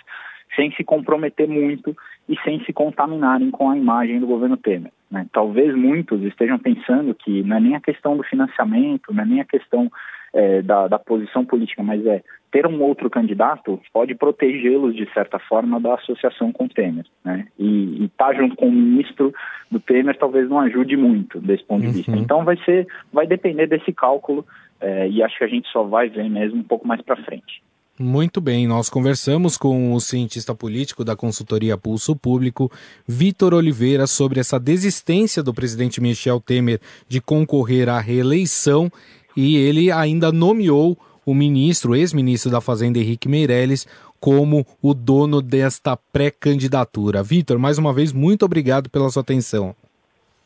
sem 0.55 0.71
se 0.71 0.83
comprometer 0.83 1.47
muito 1.47 1.95
e 2.27 2.37
sem 2.43 2.63
se 2.63 2.73
contaminarem 2.73 3.51
com 3.51 3.69
a 3.69 3.77
imagem 3.77 4.19
do 4.19 4.27
governo 4.27 4.57
Temer. 4.57 4.91
Né? 5.09 5.25
Talvez 5.33 5.75
muitos 5.75 6.21
estejam 6.23 6.57
pensando 6.57 7.13
que 7.13 7.43
não 7.43 7.57
é 7.57 7.59
nem 7.59 7.75
a 7.75 7.81
questão 7.81 8.15
do 8.15 8.23
financiamento, 8.23 9.13
não 9.13 9.23
é 9.23 9.25
nem 9.25 9.41
a 9.41 9.45
questão 9.45 9.91
é, 10.33 10.61
da, 10.61 10.87
da, 10.87 10.97
posição 10.97 11.43
política, 11.43 11.83
mas 11.83 12.05
é 12.05 12.23
ter 12.49 12.65
um 12.65 12.81
outro 12.81 13.09
candidato 13.09 13.81
pode 13.91 14.15
protegê-los 14.15 14.95
de 14.95 15.05
certa 15.13 15.37
forma 15.39 15.79
da 15.79 15.95
associação 15.95 16.51
com 16.53 16.65
o 16.65 16.69
Temer, 16.69 17.05
né? 17.23 17.47
E 17.59 18.05
estar 18.05 18.27
tá 18.27 18.33
junto 18.33 18.55
com 18.55 18.67
o 18.67 18.71
ministro 18.71 19.33
do 19.69 19.79
Temer 19.79 20.17
talvez 20.17 20.49
não 20.49 20.59
ajude 20.59 20.95
muito 20.95 21.39
desse 21.39 21.63
ponto 21.65 21.83
uhum. 21.83 21.91
de 21.91 21.97
vista. 21.97 22.15
Então 22.15 22.45
vai 22.45 22.57
ser, 22.63 22.87
vai 23.11 23.27
depender 23.27 23.67
desse 23.67 23.91
cálculo 23.91 24.45
é, 24.79 25.09
e 25.09 25.21
acho 25.21 25.37
que 25.37 25.43
a 25.43 25.47
gente 25.47 25.67
só 25.69 25.83
vai 25.83 26.07
ver 26.09 26.29
mesmo 26.29 26.59
um 26.59 26.63
pouco 26.63 26.87
mais 26.87 27.01
para 27.01 27.17
frente. 27.17 27.61
Muito 28.01 28.41
bem, 28.41 28.65
nós 28.65 28.89
conversamos 28.89 29.59
com 29.59 29.93
o 29.93 29.99
cientista 29.99 30.55
político 30.55 31.05
da 31.05 31.15
consultoria 31.15 31.77
Pulso 31.77 32.15
Público, 32.15 32.71
Vitor 33.07 33.53
Oliveira, 33.53 34.07
sobre 34.07 34.39
essa 34.39 34.59
desistência 34.59 35.43
do 35.43 35.53
presidente 35.53 36.01
Michel 36.01 36.41
Temer 36.41 36.81
de 37.07 37.21
concorrer 37.21 37.87
à 37.87 37.99
reeleição 37.99 38.91
e 39.37 39.55
ele 39.55 39.91
ainda 39.91 40.31
nomeou 40.31 40.97
o 41.23 41.35
ministro, 41.35 41.95
ex-ministro 41.95 42.49
da 42.49 42.59
Fazenda 42.59 42.97
Henrique 42.97 43.29
Meirelles, 43.29 43.87
como 44.19 44.65
o 44.81 44.95
dono 44.95 45.39
desta 45.39 45.95
pré-candidatura. 45.95 47.21
Vitor, 47.21 47.59
mais 47.59 47.77
uma 47.77 47.93
vez, 47.93 48.11
muito 48.11 48.43
obrigado 48.43 48.89
pela 48.89 49.11
sua 49.11 49.21
atenção. 49.21 49.75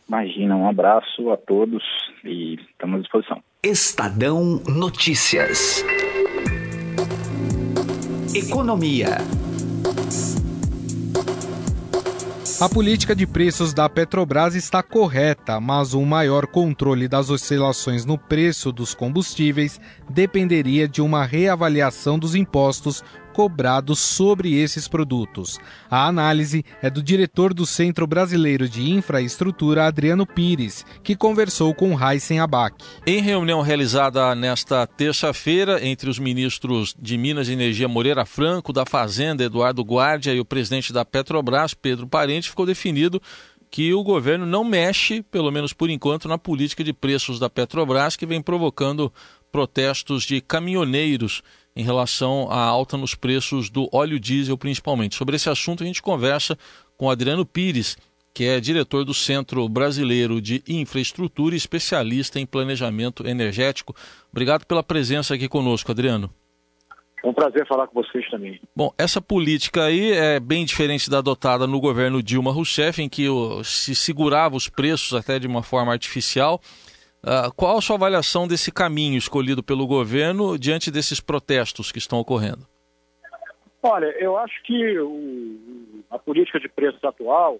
Imagina, 0.10 0.58
um 0.58 0.68
abraço 0.68 1.32
a 1.32 1.38
todos 1.38 1.82
e 2.26 2.56
estamos 2.70 3.00
à 3.00 3.02
disposição. 3.02 3.42
Estadão 3.64 4.62
Notícias. 4.68 5.86
Economia. 8.36 9.20
A 12.60 12.68
política 12.68 13.16
de 13.16 13.26
preços 13.26 13.74
da 13.74 13.88
Petrobras 13.88 14.56
está 14.56 14.84
correta, 14.84 15.62
mas 15.62 15.94
um 15.94 16.04
maior 16.04 16.46
controle 16.46 17.08
das 17.08 17.30
oscilações 17.30 18.04
no 18.04 18.18
preço 18.18 18.74
dos 18.74 18.94
combustíveis 18.94 19.80
dependeria 20.10 20.86
de 20.86 21.02
uma 21.02 21.24
reavaliação 21.24 22.20
dos 22.20 22.36
impostos 22.36 23.02
cobrados 23.36 24.00
sobre 24.00 24.54
esses 24.54 24.88
produtos. 24.88 25.60
A 25.92 26.08
análise 26.08 26.64
é 26.82 26.90
do 26.90 27.04
diretor 27.04 27.54
do 27.54 27.66
Centro 27.66 28.08
Brasileiro 28.08 28.70
de 28.70 28.90
Infraestrutura, 28.90 29.86
Adriano 29.86 30.26
Pires, 30.26 30.86
que 31.04 31.18
conversou 31.18 31.76
com 31.76 32.00
Heisen 32.02 32.40
Abac. 32.40 32.78
Em 33.06 33.20
reunião 33.22 33.60
realizada 33.60 34.34
nesta 34.34 34.88
terça-feira 34.88 35.86
entre 35.86 36.10
os 36.10 36.18
ministros 36.18 36.96
de 36.98 37.18
Minas 37.18 37.50
e 37.50 37.52
Energia 37.52 37.90
Moreira 37.90 38.26
Franco, 38.26 38.72
da 38.72 38.86
Fazenda 38.86 39.44
Eduardo 39.44 39.82
Guardia 39.82 40.34
e 40.34 40.40
o 40.40 40.46
presidente 40.46 40.94
da 40.94 41.04
Petrobras, 41.04 41.74
Pedro 41.74 42.08
Parente, 42.08 42.50
ficou 42.50 42.66
definido 42.66 43.22
que 43.70 43.94
o 43.94 44.02
governo 44.02 44.46
não 44.46 44.64
mexe, 44.64 45.22
pelo 45.24 45.52
menos 45.52 45.74
por 45.74 45.90
enquanto, 45.90 46.30
na 46.30 46.38
política 46.38 46.86
de 46.86 46.94
preços 46.94 47.38
da 47.38 47.50
Petrobras, 47.50 48.16
que 48.16 48.26
vem 48.26 48.42
provocando 48.42 49.12
protestos 49.52 50.24
de 50.24 50.40
caminhoneiros 50.40 51.42
em 51.76 51.84
relação 51.84 52.48
à 52.50 52.60
alta 52.60 52.98
nos 52.98 53.14
preços 53.14 53.70
do 53.70 53.90
óleo 53.92 54.20
diesel, 54.20 54.58
principalmente. 54.58 55.16
Sobre 55.16 55.36
esse 55.36 55.50
assunto, 55.50 55.84
a 55.84 55.86
gente 55.86 56.02
conversa 56.02 56.58
com 56.98 57.10
Adriano 57.10 57.46
Pires, 57.46 57.98
que 58.34 58.46
é 58.46 58.60
diretor 58.60 59.04
do 59.04 59.14
Centro 59.14 59.68
Brasileiro 59.68 60.42
de 60.42 60.64
Infraestrutura 60.68 61.56
e 61.56 61.58
especialista 61.58 62.40
em 62.40 62.46
planejamento 62.46 63.28
energético. 63.28 63.96
Obrigado 64.32 64.66
pela 64.66 64.84
presença 64.84 65.34
aqui 65.34 65.48
conosco, 65.48 65.92
Adriano. 65.92 66.30
É 67.24 67.28
um 67.28 67.34
prazer 67.34 67.66
falar 67.68 67.88
com 67.88 68.04
vocês 68.04 68.30
também. 68.30 68.62
Bom, 68.76 68.94
essa 68.98 69.20
política 69.20 69.86
aí 69.86 70.12
é 70.12 70.40
bem 70.40 70.64
diferente 70.64 71.10
da 71.10 71.18
adotada 71.18 71.66
no 71.66 71.80
governo 71.80 72.22
Dilma 72.22 72.52
Rousseff, 72.52 73.02
em 73.02 73.10
que 73.10 73.26
se 73.64 73.96
segurava 73.96 74.56
os 74.56 74.70
preços 74.70 75.14
até 75.14 75.40
de 75.40 75.48
uma 75.48 75.64
forma 75.64 75.92
artificial. 75.92 76.62
Uh, 77.26 77.52
qual 77.56 77.80
a 77.80 77.82
sua 77.82 77.96
avaliação 77.96 78.48
desse 78.48 78.72
caminho 78.72 79.18
escolhido 79.18 79.64
pelo 79.64 79.88
governo 79.88 80.60
diante 80.60 80.92
desses 80.92 81.20
protestos 81.20 81.92
que 81.92 81.98
estão 81.98 82.20
ocorrendo? 82.20 82.68
Olha, 83.82 84.06
eu 84.20 84.38
acho 84.38 84.62
que 84.62 85.00
o, 85.00 86.04
a 86.12 86.20
política 86.20 86.60
de 86.60 86.70
preços 86.70 87.04
atual 87.04 87.60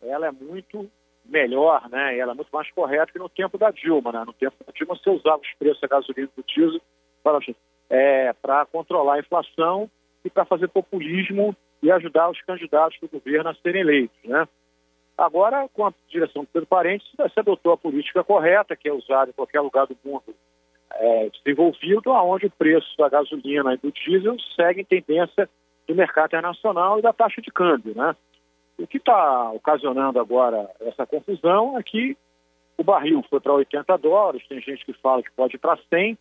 ela 0.00 0.28
é 0.28 0.30
muito 0.30 0.88
melhor, 1.24 1.88
né? 1.90 2.16
Ela 2.16 2.32
é 2.32 2.34
muito 2.36 2.50
mais 2.52 2.70
correta 2.70 3.10
que 3.12 3.18
no 3.18 3.28
tempo 3.28 3.58
da 3.58 3.72
Dilma, 3.72 4.12
né? 4.12 4.22
No 4.24 4.32
tempo 4.32 4.54
da 4.64 4.72
Dilma 4.72 4.94
você 4.94 5.10
usava 5.10 5.42
os 5.42 5.54
preços 5.58 5.80
da 5.80 5.88
gasolina 5.88 6.28
e 6.32 6.40
do 6.40 6.46
diesel 6.46 6.80
para 7.20 7.38
é, 7.90 8.32
controlar 8.70 9.14
a 9.14 9.18
inflação 9.18 9.90
e 10.24 10.30
para 10.30 10.44
fazer 10.44 10.68
populismo 10.68 11.54
e 11.82 11.90
ajudar 11.90 12.30
os 12.30 12.40
candidatos 12.42 12.98
do 13.00 13.08
governo 13.08 13.50
a 13.50 13.54
serem 13.54 13.80
eleitos, 13.80 14.18
né? 14.24 14.46
Agora, 15.20 15.68
com 15.74 15.86
a 15.86 15.92
direção 16.08 16.44
do 16.44 16.48
Pedro 16.48 16.66
Parentes, 16.66 17.06
se 17.10 17.40
adotou 17.40 17.74
a 17.74 17.76
política 17.76 18.24
correta, 18.24 18.74
que 18.74 18.88
é 18.88 18.92
usada 18.92 19.28
em 19.28 19.34
qualquer 19.34 19.60
lugar 19.60 19.86
do 19.86 19.94
mundo 20.02 20.34
é, 20.94 21.28
desenvolvido, 21.28 22.10
onde 22.10 22.46
o 22.46 22.50
preço 22.50 22.96
da 22.96 23.06
gasolina 23.06 23.74
e 23.74 23.76
do 23.76 23.92
diesel 23.92 24.36
segue 24.56 24.82
tendência 24.82 25.46
do 25.86 25.94
mercado 25.94 26.28
internacional 26.28 26.98
e 26.98 27.02
da 27.02 27.12
taxa 27.12 27.42
de 27.42 27.50
câmbio. 27.50 27.94
Né? 27.94 28.16
O 28.78 28.86
que 28.86 28.96
está 28.96 29.50
ocasionando 29.50 30.18
agora 30.18 30.70
essa 30.80 31.06
confusão 31.06 31.78
é 31.78 31.82
que 31.82 32.16
o 32.78 32.82
barril 32.82 33.22
foi 33.28 33.40
para 33.40 33.52
80 33.52 33.98
dólares, 33.98 34.48
tem 34.48 34.58
gente 34.62 34.86
que 34.86 34.94
fala 34.94 35.22
que 35.22 35.30
pode 35.32 35.56
ir 35.56 35.58
para 35.58 35.78
100, 35.90 36.16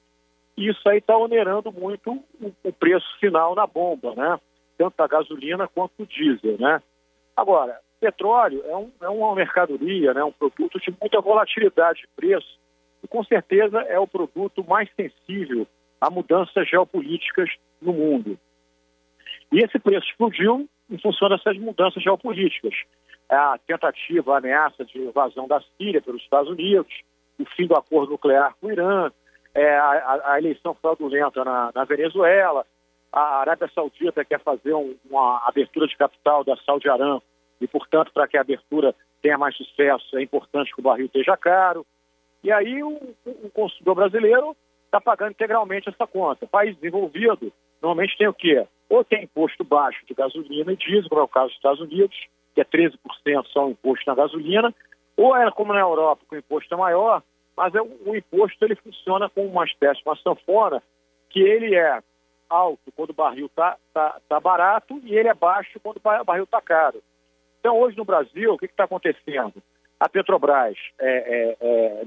e 0.58 0.68
isso 0.68 0.90
aí 0.90 0.98
está 0.98 1.18
onerando 1.18 1.72
muito 1.72 2.22
o, 2.42 2.54
o, 2.66 2.74
preço 2.74 3.08
final 3.18 3.56
na 3.56 3.66
bomba, 3.66 4.14
né? 4.14 4.38
tanto 4.78 4.98
da 4.98 5.08
gasolina 5.08 5.70
quanto 5.70 5.94
do 6.00 6.06
diesel. 6.06 6.58
Né? 6.60 6.82
Agora, 7.34 7.80
petróleo 8.00 8.64
é, 8.66 8.76
um, 8.76 8.92
é 9.02 9.10
uma 9.10 9.36
mercadoria, 9.36 10.14
né, 10.14 10.24
um 10.24 10.32
produto 10.32 10.80
de 10.80 10.94
muita 11.00 11.20
volatilidade 11.22 12.02
de 12.02 12.08
preço 12.16 12.60
e 13.04 13.08
com 13.08 13.24
certeza 13.24 13.80
é 13.82 14.00
o 14.00 14.08
produto 14.08 14.64
mais 14.64 14.90
sensível 14.96 15.68
a 16.00 16.10
mudanças 16.10 16.68
geopolíticas 16.68 17.50
no 17.82 17.94
mundo. 17.94 18.38
E 19.52 19.60
esse 19.60 19.80
preço 19.80 20.08
explodiu 20.08 20.68
em 20.90 20.98
função 20.98 21.30
dessas 21.30 21.58
mudanças 21.58 22.02
geopolíticas. 22.02 22.74
a 23.30 23.58
tentativa, 23.68 24.34
a 24.34 24.38
ameaça 24.38 24.84
de 24.86 24.98
invasão 25.00 25.48
da 25.48 25.62
Síria 25.78 26.02
pelos 26.02 26.22
Estados 26.22 26.50
Unidos, 26.50 26.92
o 27.40 27.46
fim 27.46 27.68
do 27.68 27.76
acordo 27.76 28.12
nuclear 28.12 28.56
com 28.60 28.68
o 28.68 28.72
Irã, 28.72 29.12
é, 29.54 29.78
a, 29.78 30.34
a, 30.34 30.40
eleição 30.40 30.74
fraudulenta 30.74 31.44
na, 31.44 31.72
na, 31.74 31.84
Venezuela, 31.84 32.66
a 33.12 33.40
Arábia 33.40 33.70
Saudita 33.74 34.26
quer 34.26 34.40
fazer 34.40 34.74
um, 34.74 34.96
uma 35.10 35.42
abertura 35.48 35.88
de 35.88 35.98
capital 35.98 36.44
da 36.44 36.56
Saudi 36.58 36.90
Aramco 36.90 37.26
e, 37.60 37.68
portanto, 37.68 38.12
para 38.14 38.28
que 38.28 38.38
a 38.38 38.42
abertura 38.42 38.96
tenha 39.22 39.38
mais 39.38 39.56
sucesso, 39.56 40.18
é 40.18 40.24
importante 40.24 40.74
que 40.74 40.80
o 40.80 40.84
barril 40.84 41.06
esteja 41.06 41.36
caro. 41.38 41.86
E 42.44 42.52
aí 42.52 42.82
o, 42.84 42.98
o 43.26 43.50
consumidor 43.52 43.96
brasileiro 43.96 44.56
está 44.86 45.00
pagando 45.00 45.32
integralmente 45.32 45.90
essa 45.90 46.08
conta. 46.08 46.48
País 46.48 46.76
desenvolvido 46.76 47.52
normalmente 47.82 48.18
tem 48.18 48.28
o 48.28 48.34
quê? 48.34 48.66
Ou 48.90 49.04
tem 49.04 49.24
imposto 49.24 49.64
baixo 49.64 50.06
de 50.06 50.14
gasolina 50.14 50.72
e 50.72 50.78
diesel, 50.78 51.10
como 51.10 51.22
é 51.22 51.24
o 51.24 51.28
caso 51.28 51.48
dos 51.48 51.56
Estados 51.56 51.82
Unidos, 51.82 52.18
que 52.56 52.62
é 52.62 52.66
13% 52.66 52.98
só 53.48 53.68
o 53.68 53.72
imposto 53.72 54.04
na 54.08 54.16
gasolina, 54.16 54.74
ou 55.16 55.36
é 55.36 55.50
como 55.52 55.74
na 55.74 55.80
Europa, 55.80 56.24
que 56.28 56.36
o 56.36 56.40
imposto 56.40 56.74
é 56.74 56.78
maior, 56.78 57.22
mas 57.56 57.76
é, 57.76 57.82
o 57.82 58.16
imposto 58.16 58.64
ele 58.64 58.76
funciona 58.76 59.30
como 59.30 59.48
uma 59.48 59.66
espécie 59.66 60.02
de 60.02 60.10
uma 60.10 60.16
sanfona, 60.16 60.82
que 61.30 61.40
ele 61.40 61.76
é 61.76 62.02
alto 62.50 62.92
quando 62.96 63.12
o 63.12 63.14
barril 63.14 63.46
está 63.46 63.78
tá, 63.94 64.20
tá 64.28 64.40
barato 64.40 65.00
e 65.04 65.16
ele 65.16 65.28
é 65.28 65.34
baixo 65.34 65.80
quando 65.82 65.98
o 65.98 66.24
barril 66.26 66.46
está 66.46 66.62
caro. 66.62 67.04
Então, 67.70 67.82
hoje 67.82 67.96
no 67.96 68.04
Brasil, 68.04 68.52
o 68.52 68.58
que 68.58 68.66
está 68.66 68.86
acontecendo? 68.86 69.62
A 70.00 70.10
Petrobras, 70.10 70.76
é, 71.00 71.08
é, 71.08 71.58
é, 71.62 72.04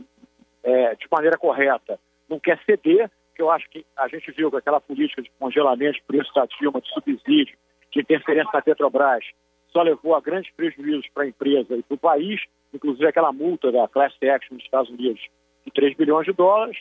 é, 0.65 0.95
de 0.97 1.07
maneira 1.09 1.39
correta, 1.39 2.01
não 2.29 2.41
quer 2.41 2.59
ceder, 2.67 3.09
que 3.33 3.41
eu 3.41 3.49
acho 3.49 3.71
que 3.71 3.87
a 3.97 4.09
gente 4.09 4.33
viu 4.33 4.51
com 4.51 4.57
aquela 4.57 4.81
política 4.81 5.23
de 5.23 5.31
congelamento 5.39 6.01
de 6.01 6.03
preço 6.03 6.35
da 6.35 6.47
Dilma, 6.47 6.81
de 6.81 6.89
subsídio, 6.89 7.57
de 7.93 8.01
interferência 8.01 8.51
na 8.53 8.61
Petrobras, 8.61 9.25
só 9.69 9.83
levou 9.83 10.17
a 10.17 10.21
grandes 10.21 10.51
prejuízos 10.53 11.09
para 11.15 11.23
a 11.23 11.29
empresa 11.29 11.77
e 11.77 11.83
para 11.85 11.95
o 11.95 11.99
país, 11.99 12.41
inclusive 12.75 13.07
aquela 13.07 13.31
multa 13.31 13.71
da 13.71 13.87
Class 13.87 14.15
Action 14.15 14.57
nos 14.57 14.65
Estados 14.65 14.91
Unidos 14.91 15.25
de 15.65 15.71
3 15.71 15.97
bilhões 15.97 16.27
de 16.27 16.33
dólares. 16.33 16.77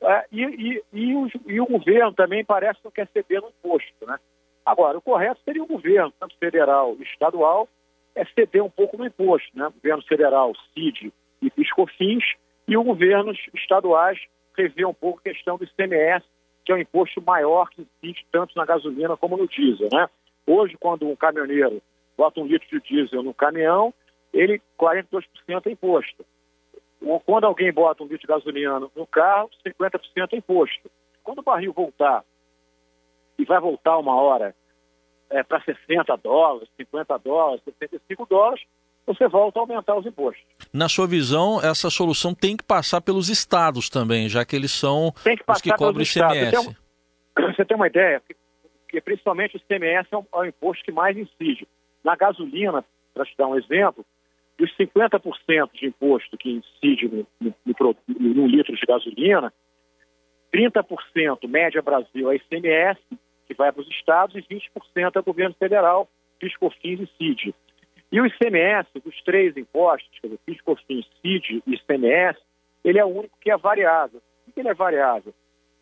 É, 0.00 0.26
e, 0.30 0.44
e, 0.44 0.82
e, 0.92 1.16
o, 1.16 1.28
e, 1.48 1.60
o, 1.60 1.66
governo 1.66 2.12
também 2.12 2.44
parece 2.44 2.78
que 2.78 2.84
não 2.84 2.92
quer 2.92 3.08
ceder 3.08 3.42
no 3.42 3.48
imposto. 3.48 4.06
Né? 4.06 4.16
Agora, 4.64 4.96
o 4.96 5.02
correto 5.02 5.40
seria 5.44 5.64
o 5.64 5.66
governo, 5.66 6.12
tanto 6.20 6.36
federal 6.38 6.94
e 7.00 7.02
estadual, 7.02 7.68
é 8.14 8.24
ceder 8.24 8.62
um 8.62 8.70
pouco 8.70 8.96
no 8.96 9.06
imposto. 9.06 9.48
Né? 9.54 9.68
Governo 9.74 10.02
federal, 10.02 10.52
CID 10.74 11.12
e 11.40 11.50
PiscoFins, 11.50 12.24
e 12.68 12.76
os 12.76 12.84
governos 12.84 13.38
estaduais 13.54 14.18
rever 14.56 14.88
um 14.88 14.94
pouco 14.94 15.20
a 15.20 15.32
questão 15.32 15.56
do 15.56 15.64
ICMS, 15.64 16.24
que 16.64 16.72
é 16.72 16.74
um 16.74 16.78
imposto 16.78 17.20
maior 17.22 17.68
que 17.70 17.86
incide 18.02 18.26
tanto 18.30 18.56
na 18.56 18.64
gasolina 18.64 19.16
como 19.16 19.36
no 19.36 19.48
diesel. 19.48 19.88
Né? 19.92 20.08
Hoje, 20.46 20.76
quando 20.78 21.08
um 21.08 21.16
caminhoneiro 21.16 21.82
bota 22.16 22.40
um 22.40 22.46
litro 22.46 22.68
de 22.68 22.80
diesel 22.80 23.22
no 23.22 23.34
caminhão, 23.34 23.92
ele 24.32 24.60
42% 24.78 25.24
é 25.66 25.70
imposto. 25.70 26.24
Ou 27.00 27.18
quando 27.18 27.44
alguém 27.44 27.72
bota 27.72 28.02
um 28.02 28.06
litro 28.06 28.20
de 28.20 28.26
gasolina 28.26 28.78
no 28.78 29.06
carro, 29.06 29.50
50% 29.66 30.00
é 30.32 30.36
imposto. 30.36 30.90
Quando 31.24 31.40
o 31.40 31.42
barril 31.42 31.72
voltar, 31.72 32.24
e 33.38 33.44
vai 33.44 33.60
voltar 33.60 33.98
uma 33.98 34.14
hora 34.14 34.54
é, 35.32 35.42
para 35.42 35.60
60 35.62 36.16
dólares, 36.18 36.68
50 36.76 37.18
dólares, 37.18 37.62
65 37.64 38.26
dólares, 38.26 38.62
você 39.06 39.26
volta 39.26 39.58
a 39.58 39.62
aumentar 39.62 39.96
os 39.96 40.06
impostos. 40.06 40.44
Na 40.72 40.88
sua 40.88 41.06
visão, 41.06 41.60
essa 41.60 41.90
solução 41.90 42.34
tem 42.34 42.56
que 42.56 42.62
passar 42.62 43.00
pelos 43.00 43.28
estados 43.28 43.88
também, 43.88 44.28
já 44.28 44.44
que 44.44 44.54
eles 44.54 44.70
são 44.70 45.12
que 45.22 45.42
os 45.48 45.60
que 45.60 45.70
cobram 45.74 46.02
ICMS. 46.02 46.50
Você 46.50 46.74
tem, 47.34 47.46
você 47.46 47.64
tem 47.64 47.76
uma 47.76 47.86
ideia? 47.86 48.22
Que 48.88 49.00
principalmente 49.00 49.56
o 49.56 49.58
ICMS 49.58 50.08
é, 50.12 50.16
um, 50.16 50.24
é 50.34 50.38
o 50.38 50.44
imposto 50.44 50.84
que 50.84 50.92
mais 50.92 51.16
incide. 51.16 51.66
Na 52.04 52.14
gasolina, 52.14 52.84
para 53.14 53.24
te 53.24 53.34
dar 53.36 53.48
um 53.48 53.56
exemplo, 53.56 54.04
dos 54.58 54.70
50% 54.76 55.70
de 55.74 55.86
imposto 55.86 56.36
que 56.36 56.50
incide 56.50 57.08
no, 57.08 57.26
no, 57.40 57.54
no, 57.66 58.34
no 58.34 58.46
litro 58.46 58.76
de 58.76 58.86
gasolina, 58.86 59.52
30% 60.54 61.48
média 61.48 61.80
Brasil 61.80 62.30
é 62.30 62.36
ICMS, 62.36 63.00
que 63.52 63.58
vai 63.58 63.72
para 63.72 63.82
os 63.82 63.88
estados, 63.88 64.34
e 64.34 64.42
20% 64.42 65.16
é 65.16 65.18
o 65.18 65.22
governo 65.22 65.54
federal, 65.58 66.08
PiscoFins 66.38 67.00
e 67.00 67.06
CID. 67.16 67.54
E 68.10 68.20
o 68.20 68.26
ICMS, 68.26 68.88
dos 69.04 69.22
três 69.22 69.56
impostos, 69.56 70.10
quer 70.20 70.28
dizer, 70.28 70.40
PiscoFins, 70.44 71.06
CID 71.20 71.62
e 71.66 71.74
ICMS, 71.74 72.38
ele 72.84 72.98
é 72.98 73.04
o 73.04 73.08
único 73.08 73.38
que 73.40 73.50
é 73.50 73.56
variável. 73.56 74.20
Por 74.44 74.54
que 74.54 74.60
ele 74.60 74.68
é 74.68 74.74
variável? 74.74 75.32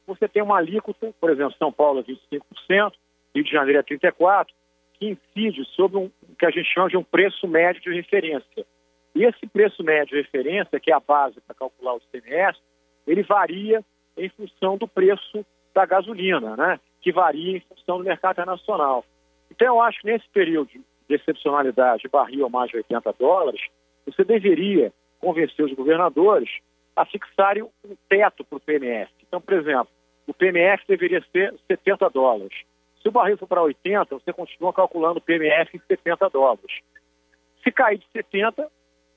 Você 0.07 0.29
tem 0.29 0.43
uma 0.43 0.59
alíquota, 0.59 1.13
por 1.21 1.31
exemplo, 1.31 1.55
São 1.59 1.73
Paulo 1.73 2.01
é 2.01 2.03
25%, 2.03 2.93
Rio 3.35 3.45
de 3.45 3.51
Janeiro 3.51 3.79
é 3.79 3.83
34%, 3.83 4.47
que 4.95 5.09
incide 5.09 5.65
sobre 5.77 5.97
um, 5.97 6.11
o 6.29 6.37
que 6.39 6.47
a 6.47 6.51
gente 6.51 6.73
chama 6.73 6.89
de 6.89 6.97
um 6.97 7.03
preço 7.03 7.49
médio 7.49 7.81
de 7.81 7.95
referência. 7.95 8.67
E 9.15 9.25
esse 9.25 9.47
preço 9.47 9.83
médio 9.83 10.17
de 10.17 10.23
referência, 10.23 10.79
que 10.79 10.93
é 10.93 10.95
a 10.95 11.01
base 11.01 11.41
para 11.41 11.55
calcular 11.55 11.95
o 11.95 12.01
ICMS, 12.13 12.59
ele 13.07 13.23
varia 13.23 13.85
em 14.17 14.29
função 14.29 14.77
do 14.77 14.87
preço 14.87 15.45
da 15.75 15.87
gasolina, 15.87 16.57
né? 16.57 16.81
Que 17.01 17.13
varia 17.13 17.57
em 17.57 17.61
função 17.61 17.99
do 17.99 18.05
mercado 18.05 18.33
internacional. 18.33 19.05
Então, 19.51 19.67
eu 19.67 19.81
acho 19.81 20.01
que 20.01 20.07
nesse 20.07 20.29
período 20.29 20.71
de 21.09 21.15
excepcionalidade, 21.15 22.09
barril 22.09 22.49
mais 22.49 22.71
de 22.71 22.77
80 22.77 23.13
dólares, 23.19 23.61
você 24.07 24.25
deveria 24.25 24.93
convencer 25.21 25.65
os 25.65 25.73
governadores 25.73 26.49
a 26.97 27.05
fixarem 27.05 27.63
um 27.63 27.97
teto 28.09 28.45
para 28.45 28.57
o 28.57 28.61
PMF. 28.61 29.13
Então, 29.27 29.41
por 29.41 29.55
exemplo, 29.55 29.89
o 30.27 30.35
PMF 30.35 30.85
deveria 30.87 31.25
ser 31.33 31.55
70 31.67 32.09
dólares. 32.11 32.57
Se 33.03 33.09
o 33.09 33.13
barril 33.13 33.39
for 33.39 33.47
para 33.47 33.63
80, 33.63 34.15
você 34.15 34.33
continua 34.33 34.73
calculando 34.73 35.19
o 35.19 35.23
PMF 35.23 35.77
em 35.77 35.81
70 35.81 36.29
dólares. 36.29 36.81
Se 37.65 37.73
cair 37.73 37.99
de 37.99 38.07
70, 38.13 38.71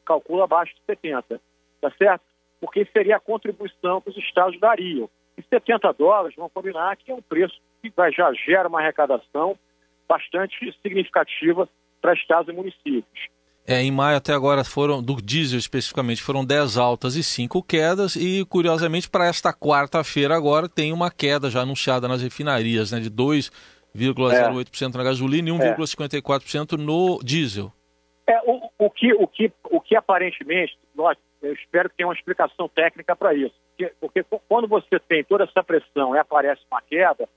calcula 0.05 0.45
abaixo 0.45 0.73
de 0.75 0.81
70, 0.85 1.39
tá 1.81 1.91
certo? 1.97 2.23
Porque 2.59 2.85
seria 2.85 3.17
a 3.17 3.19
contribuição 3.19 4.01
que 4.01 4.09
os 4.09 4.17
estados 4.17 4.59
dariam. 4.59 5.09
E 5.37 5.43
70 5.43 5.91
dólares, 5.93 6.35
vamos 6.35 6.53
combinar 6.53 6.95
que 6.95 7.11
é 7.11 7.15
um 7.15 7.21
preço 7.21 7.59
que 7.89 8.11
já 8.15 8.31
gera 8.33 8.67
uma 8.67 8.79
arrecadação 8.79 9.57
bastante 10.07 10.55
significativa 10.81 11.67
para 12.01 12.13
estados 12.13 12.53
e 12.53 12.55
municípios. 12.55 13.29
É, 13.65 13.81
em 13.81 13.91
maio 13.91 14.17
até 14.17 14.33
agora 14.33 14.63
foram, 14.65 15.01
do 15.01 15.15
diesel 15.21 15.57
especificamente, 15.57 16.21
foram 16.21 16.43
10 16.43 16.77
altas 16.77 17.15
e 17.15 17.23
5 17.23 17.63
quedas, 17.63 18.15
e 18.17 18.45
curiosamente 18.45 19.09
para 19.09 19.25
esta 19.25 19.53
quarta-feira 19.53 20.35
agora 20.35 20.67
tem 20.67 20.91
uma 20.91 21.09
queda 21.09 21.49
já 21.49 21.61
anunciada 21.61 22.07
nas 22.07 22.21
refinarias, 22.21 22.91
né, 22.91 22.99
de 22.99 23.09
2,08% 23.09 24.93
é. 24.93 24.97
na 24.97 25.03
gasolina 25.03 25.49
e 25.49 25.51
1,54% 25.53 26.73
no 26.73 27.19
diesel. 27.23 27.71
É, 28.27 28.37
o, 28.45 28.69
o, 28.77 28.89
que, 28.89 29.13
o, 29.13 29.27
que, 29.27 29.51
o 29.71 29.79
que 29.79 29.95
aparentemente, 29.95 30.77
nós, 30.93 31.17
eu 31.41 31.53
espero 31.53 31.89
que 31.89 31.95
tenha 31.95 32.07
uma 32.07 32.15
explicação 32.15 32.67
técnica 32.67 33.15
para 33.15 33.33
isso, 33.33 33.55
porque, 33.69 33.95
porque 33.99 34.23
quando 34.49 34.67
você 34.67 34.99
tem 34.99 35.23
toda 35.23 35.45
essa 35.45 35.63
pressão 35.63 36.13
e 36.13 36.19
aparece 36.19 36.61
uma 36.69 36.81
queda, 36.81 37.29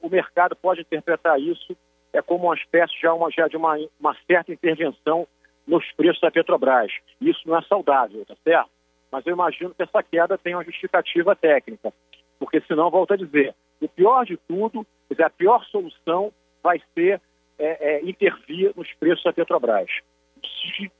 o 0.00 0.08
mercado 0.08 0.54
pode 0.56 0.80
interpretar 0.80 1.40
isso 1.40 1.76
é 2.12 2.22
como 2.22 2.44
uma 2.44 2.54
espécie 2.54 2.94
já, 3.00 3.12
uma, 3.12 3.30
já 3.30 3.46
de 3.46 3.56
uma, 3.56 3.76
uma 4.00 4.16
certa 4.26 4.52
intervenção 4.52 5.26
nos 5.66 5.84
preços 5.92 6.20
da 6.20 6.30
Petrobras. 6.30 6.92
Isso 7.20 7.40
não 7.44 7.58
é 7.58 7.62
saudável, 7.62 8.24
tá 8.24 8.34
certo? 8.42 8.70
Mas 9.10 9.26
eu 9.26 9.34
imagino 9.34 9.74
que 9.74 9.82
essa 9.82 10.02
queda 10.02 10.38
tem 10.38 10.54
uma 10.54 10.64
justificativa 10.64 11.34
técnica, 11.36 11.92
porque 12.38 12.60
senão, 12.62 12.90
volto 12.90 13.14
a 13.14 13.16
dizer, 13.16 13.54
o 13.80 13.88
pior 13.88 14.24
de 14.24 14.36
tudo, 14.36 14.86
a 15.18 15.30
pior 15.30 15.64
solução 15.66 16.32
vai 16.62 16.80
ser 16.94 17.20
é, 17.58 17.96
é, 17.96 18.04
intervir 18.04 18.72
nos 18.76 18.92
preços 18.94 19.24
da 19.24 19.32
Petrobras. 19.32 19.90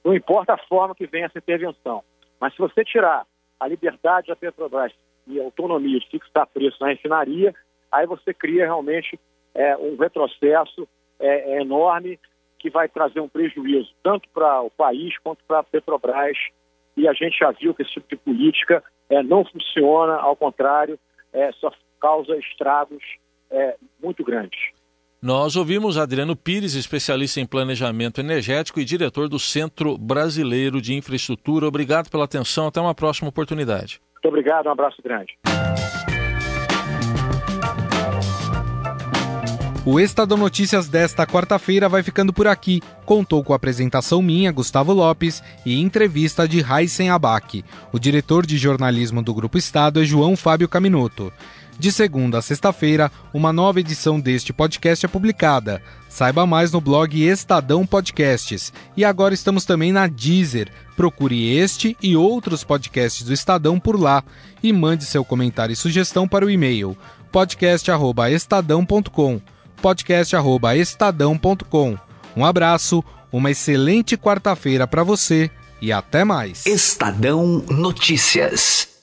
Não 0.04 0.14
importa 0.14 0.54
a 0.54 0.58
forma 0.58 0.94
que 0.94 1.06
venha 1.06 1.26
essa 1.26 1.38
intervenção, 1.38 2.02
mas 2.40 2.52
se 2.52 2.58
você 2.58 2.84
tirar 2.84 3.26
a 3.58 3.66
liberdade 3.66 4.28
da 4.28 4.36
Petrobras 4.36 4.92
e 5.26 5.40
a 5.40 5.44
autonomia 5.44 5.98
de 5.98 6.08
fixar 6.08 6.46
preço 6.46 6.76
na 6.80 6.88
refinaria, 6.88 7.54
aí 7.90 8.06
você 8.06 8.32
cria 8.32 8.64
realmente 8.64 9.18
é, 9.54 9.76
um 9.76 9.96
retrocesso 9.96 10.86
é, 11.18 11.56
é 11.56 11.60
enorme 11.60 12.18
que 12.58 12.70
vai 12.70 12.88
trazer 12.88 13.20
um 13.20 13.28
prejuízo 13.28 13.90
tanto 14.02 14.28
para 14.30 14.62
o 14.62 14.70
país 14.70 15.16
quanto 15.18 15.44
para 15.46 15.60
a 15.60 15.62
Petrobras. 15.62 16.36
E 16.96 17.06
a 17.06 17.12
gente 17.12 17.38
já 17.38 17.50
viu 17.50 17.74
que 17.74 17.82
esse 17.82 17.92
tipo 17.92 18.08
de 18.08 18.16
política 18.16 18.82
é, 19.08 19.22
não 19.22 19.44
funciona, 19.44 20.14
ao 20.14 20.34
contrário, 20.34 20.98
é, 21.32 21.52
só 21.52 21.70
causa 22.00 22.36
estragos 22.36 23.02
é, 23.50 23.76
muito 24.02 24.24
grandes. 24.24 24.58
Nós 25.20 25.56
ouvimos 25.56 25.98
Adriano 25.98 26.36
Pires, 26.36 26.74
especialista 26.74 27.40
em 27.40 27.46
planejamento 27.46 28.20
energético 28.20 28.78
e 28.78 28.84
diretor 28.84 29.28
do 29.28 29.38
Centro 29.38 29.96
Brasileiro 29.96 30.80
de 30.80 30.94
Infraestrutura. 30.94 31.66
Obrigado 31.66 32.10
pela 32.10 32.24
atenção. 32.24 32.68
Até 32.68 32.80
uma 32.80 32.94
próxima 32.94 33.28
oportunidade. 33.28 34.00
Muito 34.14 34.28
obrigado. 34.28 34.66
Um 34.66 34.72
abraço 34.72 35.02
grande. 35.02 35.36
O 39.88 40.00
Estadão 40.00 40.36
Notícias 40.36 40.88
desta 40.88 41.24
quarta-feira 41.24 41.88
vai 41.88 42.02
ficando 42.02 42.32
por 42.32 42.48
aqui. 42.48 42.82
Contou 43.04 43.44
com 43.44 43.52
a 43.52 43.56
apresentação 43.56 44.20
minha, 44.20 44.50
Gustavo 44.50 44.92
Lopes, 44.92 45.40
e 45.64 45.80
entrevista 45.80 46.48
de 46.48 46.60
Raisen 46.60 47.10
Abac. 47.10 47.64
O 47.92 47.98
diretor 48.00 48.44
de 48.44 48.58
jornalismo 48.58 49.22
do 49.22 49.32
Grupo 49.32 49.56
Estado 49.56 50.02
é 50.02 50.04
João 50.04 50.36
Fábio 50.36 50.68
Caminoto. 50.68 51.32
De 51.78 51.92
segunda 51.92 52.38
a 52.38 52.42
sexta-feira, 52.42 53.12
uma 53.32 53.52
nova 53.52 53.78
edição 53.78 54.18
deste 54.18 54.52
podcast 54.52 55.06
é 55.06 55.08
publicada. 55.08 55.80
Saiba 56.08 56.44
mais 56.44 56.72
no 56.72 56.80
blog 56.80 57.22
Estadão 57.22 57.86
Podcasts. 57.86 58.72
E 58.96 59.04
agora 59.04 59.34
estamos 59.34 59.64
também 59.64 59.92
na 59.92 60.08
Deezer. 60.08 60.68
Procure 60.96 61.56
este 61.56 61.96
e 62.02 62.16
outros 62.16 62.64
podcasts 62.64 63.24
do 63.24 63.32
Estadão 63.32 63.78
por 63.78 64.00
lá 64.00 64.24
e 64.60 64.72
mande 64.72 65.04
seu 65.04 65.24
comentário 65.24 65.74
e 65.74 65.76
sugestão 65.76 66.26
para 66.26 66.44
o 66.44 66.50
e-mail 66.50 66.98
podcast@estadão.com. 67.30 69.40
podcast@estadão.com. 69.86 71.96
Um 72.36 72.44
abraço, 72.44 73.04
uma 73.30 73.52
excelente 73.52 74.16
quarta-feira 74.16 74.86
para 74.86 75.04
você 75.04 75.48
e 75.80 75.92
até 75.92 76.24
mais. 76.24 76.66
Estadão 76.66 77.62
Notícias. 77.68 78.95